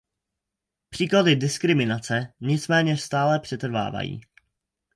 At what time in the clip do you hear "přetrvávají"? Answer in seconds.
3.39-4.21